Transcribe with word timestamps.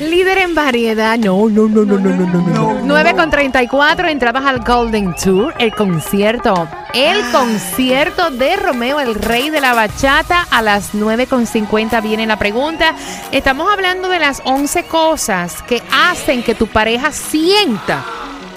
Líder 0.00 0.38
en 0.38 0.54
variedad. 0.54 1.18
No, 1.18 1.50
no, 1.50 1.68
no, 1.68 1.84
no, 1.84 1.98
no, 1.98 2.10
no, 2.10 2.26
no, 2.26 2.48
no. 2.48 2.80
9 2.82 3.14
con 3.14 3.30
34 3.30 4.08
entradas 4.08 4.46
al 4.46 4.60
Golden 4.60 5.14
Tour, 5.14 5.52
el 5.58 5.74
concierto. 5.74 6.66
El 6.94 7.22
concierto 7.30 8.30
de 8.30 8.56
Romeo, 8.56 8.98
el 8.98 9.14
rey 9.14 9.50
de 9.50 9.60
la 9.60 9.74
bachata. 9.74 10.46
A 10.50 10.62
las 10.62 10.94
9 10.94 11.26
con 11.26 11.46
50 11.46 12.00
viene 12.00 12.26
la 12.26 12.38
pregunta. 12.38 12.94
Estamos 13.30 13.70
hablando 13.70 14.08
de 14.08 14.18
las 14.18 14.40
11 14.46 14.84
cosas 14.84 15.62
que 15.64 15.82
hacen 15.92 16.42
que 16.42 16.54
tu 16.54 16.66
pareja 16.66 17.12
sienta 17.12 18.02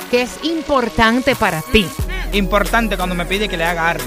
que 0.09 0.21
es 0.21 0.39
importante 0.43 1.35
para 1.35 1.61
ti. 1.61 1.85
Importante 2.31 2.95
cuando 2.95 3.15
me 3.15 3.25
pide 3.25 3.49
que 3.49 3.57
le 3.57 3.65
haga 3.65 3.89
algo. 3.89 4.05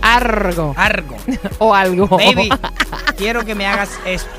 Algo. 0.00 0.74
Algo. 0.76 1.16
O 1.58 1.74
algo. 1.74 2.06
Baby, 2.06 2.50
quiero 3.16 3.44
que 3.44 3.56
me 3.56 3.66
hagas 3.66 3.90
esto. 4.04 4.30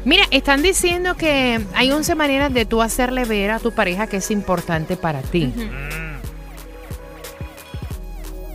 Mira, 0.04 0.22
están 0.30 0.62
diciendo 0.62 1.16
que 1.16 1.60
hay 1.74 1.90
11 1.90 2.14
maneras 2.14 2.54
de 2.54 2.64
tú 2.64 2.80
hacerle 2.80 3.24
ver 3.24 3.50
a 3.50 3.58
tu 3.58 3.72
pareja 3.72 4.06
que 4.06 4.18
es 4.18 4.30
importante 4.30 4.96
para 4.96 5.20
ti. 5.22 5.52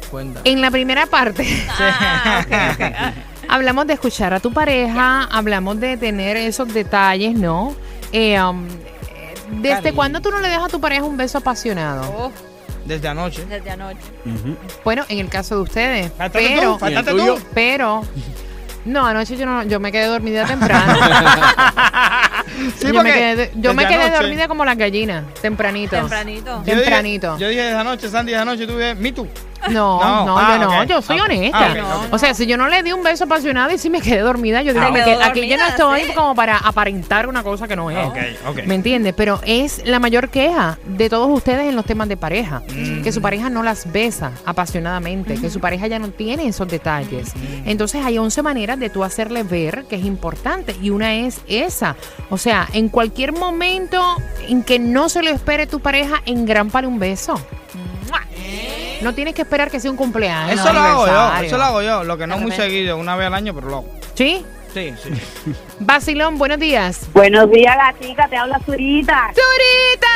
Cuenta. 0.09 0.39
En 0.45 0.61
la 0.61 0.71
primera 0.71 1.07
parte 1.07 1.45
hablamos 3.49 3.85
de 3.87 3.95
escuchar 3.95 4.33
a 4.33 4.39
tu 4.39 4.53
pareja, 4.53 5.25
hablamos 5.25 5.77
de 5.79 5.97
tener 5.97 6.37
esos 6.37 6.73
detalles, 6.73 7.35
¿no? 7.35 7.75
Eh, 8.13 8.41
um, 8.41 8.65
¿Desde 9.61 9.75
Cariño. 9.77 9.95
cuándo 9.95 10.21
tú 10.21 10.31
no 10.31 10.39
le 10.39 10.49
das 10.49 10.63
a 10.63 10.67
tu 10.67 10.79
pareja 10.81 11.03
un 11.03 11.17
beso 11.17 11.37
apasionado? 11.37 12.03
Oh, 12.17 12.31
Desde 12.85 13.07
anoche. 13.07 13.45
desde 13.45 13.69
anoche. 13.71 13.97
Bueno, 14.83 15.05
en 15.09 15.19
el 15.19 15.29
caso 15.29 15.55
de 15.55 15.61
ustedes. 15.61 16.11
Faltaste 16.17 16.47
Pero, 16.55 16.73
tú, 16.73 16.79
faltaste 16.79 17.11
¿Y 17.11 17.13
el 17.15 17.19
tuyo? 17.21 17.35
tú. 17.35 17.41
pero, 17.53 18.01
no, 18.85 19.05
anoche 19.05 19.37
yo 19.37 19.45
no, 19.45 19.63
yo 19.63 19.79
me 19.79 19.91
quedé 19.91 20.05
dormida 20.05 20.45
temprano. 20.45 20.93
Sí, 22.77 22.87
yo 22.87 22.89
me 22.89 22.93
porque 22.95 23.11
quedé, 23.13 23.51
yo 23.55 23.73
me 23.73 23.83
desde 23.83 23.95
quedé 23.95 24.03
anoche- 24.07 24.21
dormida 24.23 24.47
como 24.47 24.63
las 24.65 24.77
gallinas, 24.77 25.23
tempranito. 25.41 25.95
Tempranito. 25.95 26.51
Yo 26.57 26.63
dije- 26.63 26.75
tempranito. 26.81 27.37
Yo 27.39 27.47
dije 27.47 27.61
desde 27.63 27.77
anoche, 27.79 28.09
Sandy, 28.09 28.31
desde 28.31 28.41
anoche, 28.41 28.67
tú 28.67 28.77
dices, 28.77 28.97
me 28.97 29.11
too. 29.11 29.27
No, 29.69 29.99
No, 29.99 30.25
no, 30.25 30.37
ah, 30.37 30.57
yo 30.59 30.65
no, 30.67 30.83
yo 30.83 31.01
soy 31.01 31.19
honesta. 31.19 31.73
ah. 31.81 32.07
O 32.11 32.17
sea, 32.17 32.33
si 32.33 32.45
yo 32.45 32.57
no 32.57 32.67
le 32.67 32.83
di 32.83 32.91
un 32.91 33.03
beso 33.03 33.23
apasionado 33.25 33.71
y 33.71 33.77
si 33.77 33.89
me 33.89 34.01
quedé 34.01 34.19
dormida, 34.19 34.61
yo 34.61 34.73
digo 34.73 34.85
Ah, 34.85 35.25
aquí 35.27 35.47
yo 35.47 35.57
no 35.57 35.65
estoy 35.67 36.01
sí. 36.03 36.13
como 36.13 36.35
para 36.35 36.57
aparentar 36.57 37.27
una 37.27 37.43
cosa 37.43 37.67
que 37.67 37.75
no 37.75 37.89
es. 37.89 38.05
Ok, 38.07 38.17
ok. 38.49 38.63
¿Me 38.65 38.75
entiendes? 38.75 39.13
Pero 39.15 39.39
es 39.45 39.81
la 39.85 39.99
mayor 39.99 40.29
queja 40.29 40.77
de 40.85 41.09
todos 41.09 41.29
ustedes 41.29 41.67
en 41.69 41.75
los 41.75 41.85
temas 41.85 42.07
de 42.09 42.17
pareja. 42.17 42.61
Mm. 42.73 43.01
Que 43.03 43.11
su 43.11 43.21
pareja 43.21 43.49
no 43.49 43.63
las 43.63 43.91
besa 43.91 44.31
apasionadamente, 44.45 45.35
que 45.39 45.49
su 45.49 45.59
pareja 45.59 45.87
ya 45.87 45.99
no 45.99 46.09
tiene 46.09 46.47
esos 46.47 46.67
detalles. 46.67 47.35
Mm. 47.35 47.69
Entonces 47.69 48.05
hay 48.05 48.17
11 48.17 48.41
maneras 48.41 48.79
de 48.79 48.89
tú 48.89 49.03
hacerle 49.03 49.43
ver 49.43 49.85
que 49.89 49.95
es 49.95 50.05
importante 50.05 50.75
y 50.81 50.89
una 50.89 51.13
es 51.15 51.41
esa. 51.47 51.95
O 52.29 52.37
sea, 52.37 52.67
en 52.73 52.89
cualquier 52.89 53.31
momento 53.33 54.01
en 54.47 54.63
que 54.63 54.79
no 54.79 55.09
se 55.09 55.21
lo 55.23 55.29
espere 55.29 55.67
tu 55.67 55.79
pareja, 55.79 56.21
engrámpale 56.25 56.87
un 56.87 56.99
beso. 56.99 57.39
No 59.03 59.13
tienes 59.13 59.35
que 59.35 59.41
esperar 59.43 59.69
que 59.69 59.79
sea 59.79 59.91
un 59.91 59.97
cumpleaños. 59.97 60.59
Eso 60.59 60.73
lo 60.73 60.79
hago 60.79 61.07
yo, 61.07 61.45
eso 61.45 61.57
lo 61.57 61.63
hago 61.63 61.81
yo. 61.81 62.03
Lo 62.03 62.17
que 62.17 62.27
no 62.27 62.37
muy 62.37 62.51
seguido, 62.51 62.97
una 62.97 63.15
vez 63.15 63.27
al 63.27 63.33
año, 63.33 63.53
pero 63.53 63.69
lo 63.69 63.77
hago. 63.77 63.89
¿Sí? 64.15 64.45
Sí, 64.73 64.91
sí. 64.97 65.09
Basilón, 65.79 66.39
buenos 66.39 66.57
días. 66.57 67.07
Buenos 67.13 67.51
días, 67.51 67.75
gatica, 67.77 68.27
te 68.27 68.37
habla 68.37 68.59
Zurita. 68.65 69.31
¡Zurita! 69.35 70.09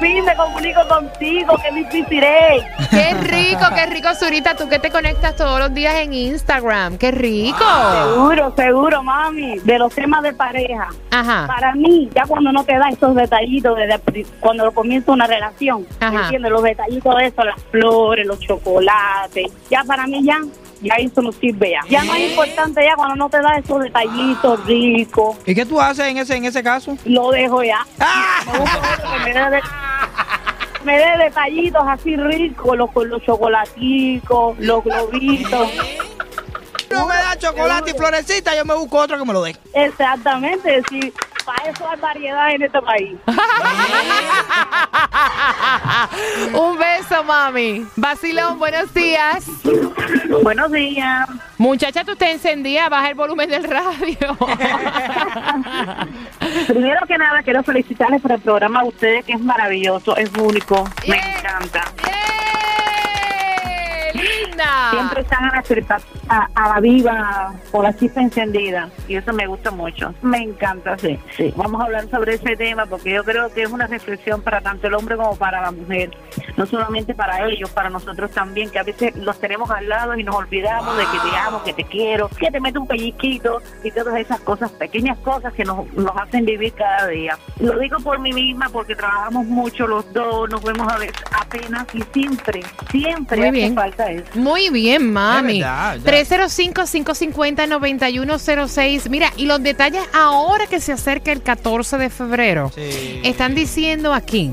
Sí, 0.00 0.22
me 0.22 0.34
comunico 0.34 0.80
contigo, 0.88 1.54
qué 1.62 1.74
difícil 1.74 2.22
es. 2.24 2.64
¡Qué 2.90 3.14
rico, 3.14 3.64
qué 3.74 3.86
rico, 3.86 4.08
Zurita! 4.14 4.56
Tú 4.56 4.68
que 4.68 4.78
te 4.78 4.90
conectas 4.90 5.36
todos 5.36 5.60
los 5.60 5.74
días 5.74 5.94
en 5.96 6.14
Instagram. 6.14 6.96
¡Qué 6.96 7.10
rico! 7.10 7.58
Seguro, 8.14 8.54
seguro, 8.56 9.02
mami, 9.02 9.58
de 9.58 9.78
los 9.78 9.94
temas 9.94 10.22
de 10.22 10.32
pareja. 10.32 10.88
Ajá. 11.10 11.46
Para 11.46 11.74
mí, 11.74 12.08
ya 12.14 12.24
cuando 12.26 12.50
no 12.50 12.64
te 12.64 12.78
da 12.78 12.88
esos 12.88 13.14
detallitos 13.14 13.76
desde 13.76 14.24
cuando 14.40 14.72
comienza 14.72 15.12
una 15.12 15.26
relación, 15.26 15.86
Ajá. 16.00 16.22
¿entiendes? 16.24 16.50
Los 16.50 16.62
detallitos 16.62 17.14
de 17.16 17.26
eso, 17.26 17.44
las 17.44 17.62
flores, 17.70 18.26
los 18.26 18.38
chocolates, 18.40 19.52
ya 19.70 19.84
para 19.84 20.06
mí 20.06 20.24
ya, 20.24 20.40
ya 20.80 20.98
sirve 21.32 21.70
ya. 21.72 21.80
Ya 21.88 22.04
no 22.04 22.14
es 22.14 22.30
importante 22.30 22.84
ya 22.84 22.94
cuando 22.96 23.16
no 23.16 23.28
te 23.28 23.40
da 23.40 23.56
esos 23.58 23.82
detallitos 23.82 24.64
ricos, 24.66 25.36
¿Y 25.46 25.54
qué 25.54 25.64
tú 25.66 25.80
haces 25.80 26.06
en 26.06 26.18
ese, 26.18 26.36
en 26.36 26.44
ese 26.44 26.62
caso? 26.62 26.96
lo 27.04 27.30
dejo 27.30 27.62
ya. 27.62 27.84
¡Ah! 28.00 28.40
Me 28.46 28.58
otro 28.60 29.12
que 29.12 29.18
me 29.24 29.32
dé 29.34 29.50
de- 29.50 29.62
me 30.84 30.96
dé 30.96 31.18
detallitos 31.24 31.82
así 31.86 32.16
ricos, 32.16 32.76
los, 32.76 32.88
los 32.94 33.22
chocolaticos, 33.22 34.58
los 34.58 34.82
globitos. 34.84 35.68
No 36.90 37.06
me 37.06 37.14
da 37.14 37.36
chocolate 37.36 37.90
y 37.90 37.94
florecita, 37.94 38.56
yo 38.56 38.64
me 38.64 38.74
busco 38.74 38.98
otro 38.98 39.18
que 39.18 39.24
me 39.24 39.32
lo 39.34 39.42
dé. 39.42 39.56
Exactamente, 39.74 40.82
sí. 40.88 41.12
Para 41.44 41.70
eso 41.70 41.86
hay 41.88 41.98
variedad 42.00 42.50
en 42.52 42.62
este 42.62 42.80
país. 42.82 43.16
Un 46.54 46.78
beso, 46.78 46.87
mami. 47.28 47.86
Basilón, 47.94 48.58
buenos 48.58 48.92
días. 48.92 49.44
Buenos 50.42 50.72
días. 50.72 51.28
Muchacha, 51.58 52.02
tú 52.02 52.16
te 52.16 52.32
encendías, 52.32 52.88
baja 52.88 53.10
el 53.10 53.14
volumen 53.14 53.50
del 53.50 53.64
radio. 53.64 54.36
Primero 56.66 57.06
que 57.06 57.18
nada, 57.18 57.42
quiero 57.42 57.62
felicitarles 57.62 58.22
por 58.22 58.32
el 58.32 58.40
programa 58.40 58.82
de 58.82 58.88
ustedes, 58.88 59.24
que 59.26 59.32
es 59.32 59.40
maravilloso, 59.40 60.16
es 60.16 60.32
único, 60.34 60.88
me 61.06 61.16
encanta. 61.16 61.84
Siempre 64.98 65.22
están 65.22 65.44
a 65.44 65.62
a, 66.28 66.48
a 66.54 66.74
la 66.74 66.80
viva, 66.80 67.54
con 67.70 67.82
la 67.84 67.96
chispa 67.96 68.20
encendida, 68.20 68.88
y 69.06 69.16
eso 69.16 69.32
me 69.32 69.46
gusta 69.46 69.70
mucho. 69.70 70.14
Me 70.22 70.38
encanta, 70.38 70.96
sí, 70.98 71.18
sí. 71.36 71.52
Vamos 71.56 71.80
a 71.80 71.84
hablar 71.84 72.08
sobre 72.10 72.34
ese 72.34 72.56
tema, 72.56 72.86
porque 72.86 73.12
yo 73.14 73.24
creo 73.24 73.52
que 73.52 73.62
es 73.62 73.70
una 73.70 73.86
reflexión 73.86 74.42
para 74.42 74.60
tanto 74.60 74.86
el 74.86 74.94
hombre 74.94 75.16
como 75.16 75.36
para 75.36 75.60
la 75.60 75.70
mujer. 75.70 76.10
No 76.56 76.66
solamente 76.66 77.14
para 77.14 77.46
ellos, 77.46 77.70
para 77.70 77.90
nosotros 77.90 78.30
también, 78.30 78.70
que 78.70 78.78
a 78.78 78.82
veces 78.82 79.14
los 79.16 79.38
tenemos 79.38 79.70
al 79.70 79.88
lado 79.88 80.16
y 80.16 80.24
nos 80.24 80.34
olvidamos 80.34 80.96
de 80.96 81.04
que 81.04 81.30
te 81.30 81.36
amo, 81.36 81.62
que 81.64 81.72
te 81.72 81.84
quiero, 81.84 82.28
que 82.28 82.50
te 82.50 82.60
meto 82.60 82.80
un 82.80 82.86
pellizquito 82.86 83.62
y 83.84 83.90
todas 83.90 84.16
esas 84.16 84.40
cosas, 84.40 84.70
pequeñas 84.72 85.18
cosas 85.18 85.52
que 85.54 85.64
nos, 85.64 85.90
nos 85.94 86.16
hacen 86.16 86.44
vivir 86.44 86.72
cada 86.72 87.06
día. 87.08 87.38
Lo 87.60 87.78
digo 87.78 87.98
por 88.00 88.18
mí 88.18 88.32
misma 88.32 88.68
porque 88.70 88.94
trabajamos 88.94 89.46
mucho 89.46 89.86
los 89.86 90.10
dos, 90.12 90.48
nos 90.50 90.62
vemos 90.62 90.92
a 90.92 90.98
veces 90.98 91.22
apenas 91.38 91.86
y 91.94 92.02
siempre, 92.12 92.62
siempre 92.90 93.36
Muy 93.38 93.46
hace 93.48 93.56
bien. 93.56 93.74
falta 93.74 94.10
eso. 94.10 94.24
Muy 94.34 94.70
bien, 94.70 94.87
mami. 94.98 95.60
Verdad, 95.60 95.96
ya. 95.96 96.02
305-550-9106. 96.46 99.08
Mira, 99.08 99.32
y 99.36 99.46
los 99.46 99.62
detalles 99.62 100.02
ahora 100.12 100.66
que 100.66 100.80
se 100.80 100.92
acerca 100.92 101.32
el 101.32 101.42
14 101.42 101.98
de 101.98 102.10
febrero. 102.10 102.70
Sí. 102.74 103.20
Están 103.24 103.54
diciendo 103.54 104.12
aquí, 104.14 104.52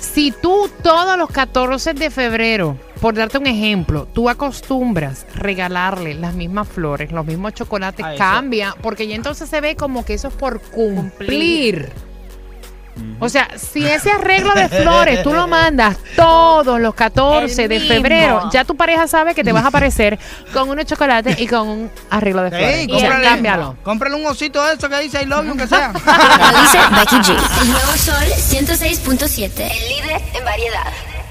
si 0.00 0.32
tú 0.32 0.68
todos 0.82 1.16
los 1.18 1.30
14 1.30 1.94
de 1.94 2.10
febrero, 2.10 2.76
por 3.00 3.14
darte 3.14 3.38
un 3.38 3.46
ejemplo, 3.46 4.06
tú 4.12 4.28
acostumbras 4.28 5.26
regalarle 5.34 6.14
las 6.14 6.34
mismas 6.34 6.68
flores, 6.68 7.12
los 7.12 7.24
mismos 7.26 7.54
chocolates, 7.54 8.04
Ah, 8.04 8.14
cambia, 8.16 8.74
porque 8.82 9.06
ya 9.06 9.14
entonces 9.14 9.48
se 9.48 9.60
ve 9.60 9.76
como 9.76 10.04
que 10.04 10.14
eso 10.14 10.28
es 10.28 10.34
por 10.34 10.60
cumplir. 10.60 11.90
O 13.18 13.28
sea, 13.30 13.48
si 13.56 13.86
ese 13.86 14.10
arreglo 14.10 14.52
de 14.54 14.68
flores 14.68 15.22
tú 15.22 15.32
lo 15.32 15.46
mandas 15.46 15.96
todos 16.16 16.78
los 16.80 16.94
14 16.94 17.62
El 17.64 17.68
de 17.68 17.78
mismo. 17.78 17.94
febrero, 17.94 18.50
ya 18.52 18.64
tu 18.64 18.76
pareja 18.76 19.06
sabe 19.06 19.34
que 19.34 19.42
te 19.42 19.52
vas 19.52 19.64
a 19.64 19.68
aparecer 19.68 20.18
con 20.52 20.68
unos 20.68 20.84
chocolates 20.84 21.38
y 21.40 21.46
con 21.46 21.66
un 21.68 21.90
arreglo 22.10 22.42
de 22.42 22.50
flores. 22.50 22.84
Sí, 22.86 22.92
O 22.92 22.98
sea, 22.98 23.20
cámbialo. 23.22 23.76
cómprale 23.82 24.14
un 24.16 24.26
osito 24.26 24.62
de 24.64 24.74
eso 24.74 24.88
que 24.88 24.98
dice 25.00 25.22
I 25.22 25.26
love 25.26 25.44
you, 25.44 25.50
aunque 25.50 25.66
sea. 25.66 25.92
Dice 26.62 26.78
Becky 26.90 27.16
G. 27.16 27.36
El 27.62 27.68
nuevo 27.70 27.92
sol 27.96 28.24
106.7. 28.36 29.50
El 29.60 29.88
líder 29.88 30.22
en 30.34 30.44
variedad. 30.44 30.86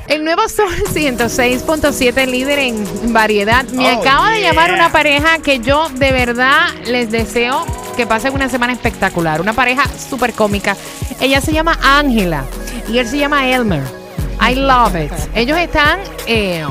El 0.07 0.23
nuevo 0.23 0.47
Sol 0.47 0.67
106.7, 0.93 2.27
líder 2.27 2.59
en 2.59 3.11
variedad. 3.13 3.65
Me 3.65 3.91
Oh, 3.95 4.01
acaba 4.01 4.29
de 4.31 4.41
llamar 4.41 4.71
una 4.71 4.91
pareja 4.91 5.39
que 5.39 5.59
yo 5.59 5.89
de 5.95 6.11
verdad 6.11 6.67
les 6.85 7.09
deseo 7.09 7.65
que 7.95 8.05
pasen 8.05 8.33
una 8.33 8.49
semana 8.49 8.73
espectacular. 8.73 9.41
Una 9.41 9.53
pareja 9.53 9.83
súper 9.97 10.33
cómica. 10.33 10.75
Ella 11.19 11.41
se 11.41 11.53
llama 11.53 11.79
Ángela 11.81 12.43
y 12.89 12.97
él 12.97 13.07
se 13.07 13.17
llama 13.17 13.47
Elmer. 13.47 13.83
I 14.41 14.55
love 14.55 14.95
it. 14.95 15.11
Ellos 15.33 15.57
están, 15.57 15.99
eh, 16.27 16.65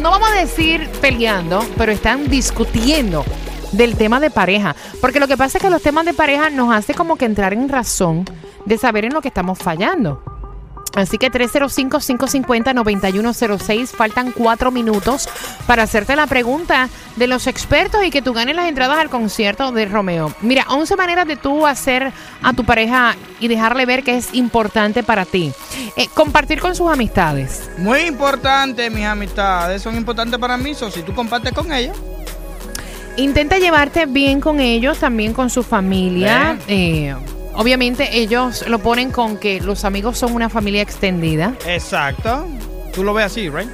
no 0.00 0.10
vamos 0.10 0.30
a 0.30 0.36
decir 0.36 0.88
peleando, 1.00 1.64
pero 1.76 1.92
están 1.92 2.28
discutiendo 2.28 3.24
del 3.72 3.96
tema 3.96 4.20
de 4.20 4.30
pareja. 4.30 4.74
Porque 5.00 5.20
lo 5.20 5.28
que 5.28 5.36
pasa 5.36 5.58
es 5.58 5.62
que 5.62 5.70
los 5.70 5.82
temas 5.82 6.06
de 6.06 6.14
pareja 6.14 6.50
nos 6.50 6.72
hace 6.72 6.94
como 6.94 7.16
que 7.16 7.24
entrar 7.24 7.52
en 7.52 7.68
razón 7.68 8.24
de 8.64 8.78
saber 8.78 9.04
en 9.04 9.12
lo 9.12 9.20
que 9.20 9.28
estamos 9.28 9.58
fallando. 9.58 10.22
Así 10.94 11.18
que 11.18 11.30
305-550-9106. 11.30 13.88
Faltan 13.88 14.32
cuatro 14.32 14.70
minutos 14.70 15.28
para 15.66 15.82
hacerte 15.84 16.16
la 16.16 16.26
pregunta 16.26 16.88
de 17.16 17.26
los 17.26 17.46
expertos 17.46 18.04
y 18.04 18.10
que 18.10 18.22
tú 18.22 18.32
ganes 18.32 18.56
las 18.56 18.68
entradas 18.68 18.98
al 18.98 19.10
concierto 19.10 19.72
de 19.72 19.86
Romeo. 19.86 20.32
Mira, 20.40 20.66
11 20.68 20.96
maneras 20.96 21.26
de 21.26 21.36
tú 21.36 21.66
hacer 21.66 22.12
a 22.42 22.52
tu 22.52 22.64
pareja 22.64 23.16
y 23.38 23.48
dejarle 23.48 23.86
ver 23.86 24.02
que 24.02 24.16
es 24.16 24.34
importante 24.34 25.02
para 25.02 25.24
ti. 25.24 25.52
Eh, 25.96 26.08
compartir 26.14 26.60
con 26.60 26.74
sus 26.74 26.90
amistades. 26.90 27.70
Muy 27.78 28.00
importante, 28.00 28.90
mis 28.90 29.04
amistades 29.04 29.82
son 29.82 29.96
importantes 29.96 30.38
para 30.38 30.56
mí. 30.56 30.74
So, 30.74 30.90
si 30.90 31.02
tú 31.02 31.14
compartes 31.14 31.52
con 31.52 31.72
ellos, 31.72 31.96
Intenta 33.16 33.58
llevarte 33.58 34.06
bien 34.06 34.40
con 34.40 34.60
ellos, 34.60 34.98
también 34.98 35.34
con 35.34 35.50
su 35.50 35.62
familia. 35.62 36.58
Eh, 36.68 37.14
obviamente 37.60 38.08
ellos 38.18 38.64
lo 38.66 38.78
ponen 38.78 39.10
con 39.10 39.36
que 39.36 39.60
los 39.60 39.84
amigos 39.84 40.18
son 40.18 40.32
una 40.32 40.48
familia 40.48 40.82
extendida. 40.82 41.54
exacto. 41.66 42.46
Tú 42.92 43.04
lo 43.04 43.14
ves 43.14 43.26
así, 43.26 43.48
¿right? 43.48 43.68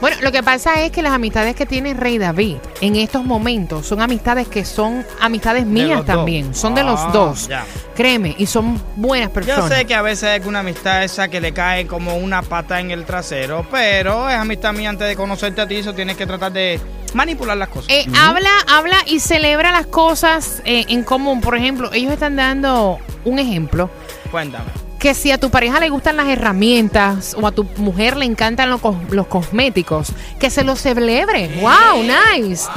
Bueno, 0.00 0.16
lo 0.22 0.32
que 0.32 0.42
pasa 0.42 0.82
es 0.82 0.90
que 0.90 1.02
las 1.02 1.12
amistades 1.12 1.54
que 1.54 1.64
tiene 1.66 1.94
Rey 1.94 2.18
David 2.18 2.56
en 2.80 2.96
estos 2.96 3.24
momentos 3.24 3.86
son 3.86 4.00
amistades 4.00 4.48
que 4.48 4.64
son 4.64 5.04
amistades 5.20 5.64
mías 5.66 5.98
dos. 5.98 6.06
también. 6.06 6.54
Son 6.54 6.74
de 6.74 6.82
los 6.82 6.98
Ah, 6.98 7.10
dos. 7.12 7.46
ya. 7.48 7.64
Créeme, 7.94 8.34
y 8.38 8.46
son 8.46 8.82
buenas 8.96 9.28
Yo 9.28 9.34
personas. 9.34 9.68
sé 9.78 9.84
que 9.84 9.94
a 9.94 10.02
veces 10.02 10.24
hay 10.30 10.36
alguna 10.40 10.60
amistad 10.60 11.04
esa 11.04 11.28
que 11.28 11.40
le 11.40 11.52
cae 11.52 11.86
como 11.86 12.16
una 12.16 12.42
pata 12.42 12.80
en 12.80 12.90
el 12.90 13.04
trasero, 13.04 13.64
pero 13.70 14.28
es 14.30 14.34
amistad 14.36 14.72
mía 14.72 14.88
antes 14.90 15.06
de 15.06 15.14
conocerte 15.14 15.60
a 15.60 15.68
ti, 15.68 15.76
eso 15.76 15.92
tienes 15.94 16.16
que 16.16 16.26
tratar 16.26 16.50
de 16.52 16.80
manipular 17.14 17.56
las 17.56 17.68
cosas. 17.68 17.90
Eh, 17.90 18.06
Habla, 18.18 18.50
habla 18.68 18.96
y 19.06 19.20
celebra 19.20 19.70
las 19.70 19.86
cosas 19.86 20.62
eh, 20.64 20.86
en 20.88 21.04
común. 21.04 21.40
Por 21.42 21.56
ejemplo, 21.56 21.90
ellos 21.92 22.12
están 22.12 22.34
dando 22.36 22.98
un 23.24 23.38
ejemplo. 23.38 23.88
Cuéntame. 24.30 24.66
Que 24.98 25.14
si 25.14 25.32
a 25.32 25.38
tu 25.38 25.50
pareja 25.50 25.80
le 25.80 25.88
gustan 25.90 26.16
las 26.16 26.28
herramientas 26.28 27.34
o 27.40 27.44
a 27.44 27.50
tu 27.50 27.64
mujer 27.78 28.16
le 28.16 28.24
encantan 28.24 28.70
los, 28.70 28.80
cos- 28.80 29.08
los 29.10 29.26
cosméticos, 29.26 30.12
que 30.38 30.48
se 30.48 30.62
los 30.62 30.80
celebre. 30.80 31.50
¡Wow! 31.60 32.04
¡Nice! 32.04 32.68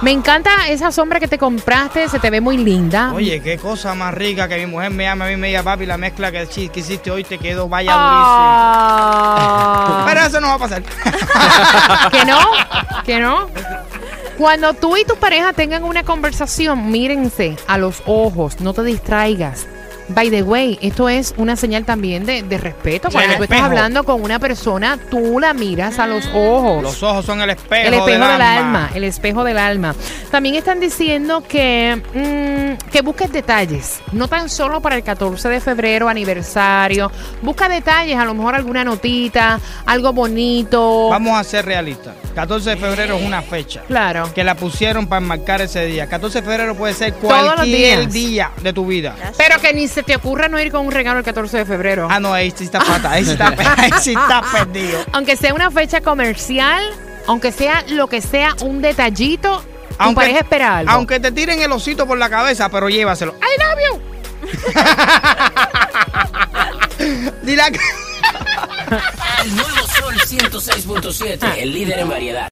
Me 0.00 0.10
encanta 0.10 0.66
esa 0.68 0.90
sombra 0.90 1.20
que 1.20 1.28
te 1.28 1.36
compraste, 1.36 2.08
se 2.08 2.18
te 2.18 2.30
ve 2.30 2.40
muy 2.40 2.56
linda. 2.56 3.12
Oye, 3.14 3.42
qué 3.42 3.58
cosa 3.58 3.94
más 3.94 4.14
rica 4.14 4.48
que 4.48 4.56
mi 4.56 4.64
mujer 4.66 4.90
me 4.92 5.04
llama 5.04 5.26
a 5.26 5.28
mí 5.28 5.36
me 5.36 5.48
diga, 5.48 5.62
papi, 5.62 5.84
la 5.84 5.98
mezcla 5.98 6.32
que, 6.32 6.46
que 6.46 6.80
hiciste 6.80 7.10
hoy 7.10 7.22
te 7.22 7.36
quedó 7.36 7.68
vaya 7.68 7.92
durísima. 7.92 10.04
Pero 10.06 10.20
eso 10.22 10.40
no 10.40 10.48
va 10.48 10.54
a 10.54 10.58
pasar. 10.58 10.82
que 12.10 12.24
no, 12.24 12.38
que 13.04 13.20
no. 13.20 13.48
Cuando 14.38 14.74
tú 14.74 14.96
y 14.96 15.04
tu 15.04 15.16
pareja 15.16 15.52
tengan 15.52 15.84
una 15.84 16.02
conversación, 16.02 16.90
mírense 16.90 17.56
a 17.68 17.78
los 17.78 18.02
ojos, 18.06 18.60
no 18.60 18.72
te 18.72 18.82
distraigas. 18.82 19.66
By 20.08 20.30
the 20.30 20.42
way, 20.42 20.78
esto 20.82 21.08
es 21.08 21.34
una 21.38 21.56
señal 21.56 21.84
también 21.84 22.26
de, 22.26 22.42
de 22.42 22.58
respeto. 22.58 23.08
Cuando 23.10 23.32
el 23.32 23.38
tú 23.38 23.44
estás 23.44 23.62
hablando 23.62 24.04
con 24.04 24.22
una 24.22 24.38
persona, 24.38 24.98
tú 25.10 25.40
la 25.40 25.54
miras 25.54 25.98
a 25.98 26.06
los 26.06 26.26
ojos. 26.34 26.82
Los 26.82 27.02
ojos 27.02 27.24
son 27.24 27.40
el 27.40 27.50
espejo, 27.50 27.88
el 27.88 27.94
espejo 27.94 28.06
del, 28.06 28.22
alma. 28.22 28.58
alma. 28.58 28.90
el 28.94 29.04
espejo 29.04 29.44
del 29.44 29.58
alma. 29.58 29.94
También 30.30 30.56
están 30.56 30.80
diciendo 30.80 31.42
que, 31.46 32.02
mm, 32.14 32.90
que 32.90 33.02
busques 33.02 33.32
detalles, 33.32 34.00
no 34.12 34.28
tan 34.28 34.48
solo 34.48 34.80
para 34.80 34.96
el 34.96 35.02
14 35.02 35.48
de 35.48 35.60
febrero, 35.60 36.08
aniversario. 36.08 37.10
Busca 37.40 37.68
detalles, 37.68 38.18
a 38.18 38.24
lo 38.24 38.34
mejor 38.34 38.54
alguna 38.54 38.84
notita, 38.84 39.58
algo 39.86 40.12
bonito. 40.12 41.08
Vamos 41.08 41.38
a 41.38 41.44
ser 41.44 41.64
realistas. 41.64 42.14
14 42.34 42.70
de 42.70 42.76
febrero 42.76 43.16
es 43.16 43.24
una 43.24 43.42
fecha. 43.42 43.82
Claro. 43.86 44.28
Que 44.34 44.42
la 44.42 44.56
pusieron 44.56 45.06
para 45.06 45.20
marcar 45.20 45.60
ese 45.60 45.86
día. 45.86 46.08
14 46.08 46.40
de 46.40 46.46
febrero 46.46 46.74
puede 46.74 46.92
ser 46.94 47.14
cualquier 47.14 48.08
día 48.08 48.50
de 48.60 48.72
tu 48.72 48.86
vida. 48.86 49.14
Pero 49.36 49.60
que 49.60 49.72
ni 49.72 49.86
se 49.94 50.02
te 50.02 50.16
ocurra 50.16 50.48
no 50.48 50.60
ir 50.60 50.70
con 50.72 50.84
un 50.86 50.92
regalo 50.92 51.18
el 51.20 51.24
14 51.24 51.58
de 51.58 51.64
febrero. 51.64 52.08
Ah, 52.10 52.18
no, 52.20 52.32
ahí 52.34 52.52
sí 52.54 52.64
está 52.64 52.80
pata. 52.80 53.12
Ahí 53.12 53.24
sí 53.24 53.30
está, 53.32 53.54
ahí 53.78 53.90
sí 54.02 54.10
está 54.12 54.42
perdido. 54.52 54.98
Aunque 55.12 55.36
sea 55.36 55.54
una 55.54 55.70
fecha 55.70 56.00
comercial, 56.00 56.82
aunque 57.26 57.52
sea 57.52 57.84
lo 57.88 58.08
que 58.08 58.20
sea, 58.20 58.54
un 58.62 58.82
detallito, 58.82 59.62
tu 60.04 60.14
pareja 60.14 60.40
espera 60.40 60.78
algo. 60.78 60.90
aunque 60.90 61.20
te 61.20 61.30
tiren 61.32 61.62
el 61.62 61.70
osito 61.72 62.06
por 62.06 62.18
la 62.18 62.28
cabeza, 62.28 62.68
pero 62.68 62.88
llévaselo. 62.88 63.34
¡I 63.36 63.60
love 63.62 63.78
you! 63.88 64.02
Dile 67.42 67.62
a- 67.62 67.68
El 69.44 69.56
nuevo 69.56 69.86
Sol 69.98 70.14
106.7, 70.14 71.54
el 71.58 71.72
líder 71.72 71.98
en 72.00 72.08
variedad. 72.08 72.42